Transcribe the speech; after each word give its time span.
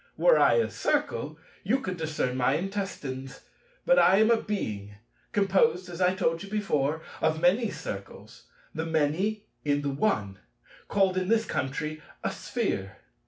Were 0.17 0.39
I 0.39 0.53
a 0.53 0.71
Circle, 0.71 1.37
you 1.63 1.79
could 1.79 1.95
discern 1.97 2.35
my 2.35 2.55
intestines, 2.55 3.41
but 3.85 3.99
I 3.99 4.17
am 4.17 4.31
a 4.31 4.41
Being, 4.41 4.95
composed 5.31 5.89
as 5.91 6.01
I 6.01 6.15
told 6.15 6.41
you 6.41 6.49
before, 6.49 7.03
of 7.21 7.39
many 7.39 7.69
Circles, 7.69 8.47
the 8.73 8.87
Many 8.87 9.43
in 9.63 9.83
the 9.83 9.91
One, 9.91 10.39
called 10.87 11.17
in 11.17 11.27
this 11.27 11.45
country 11.45 12.01
a 12.23 12.31
Sphere. 12.31 12.97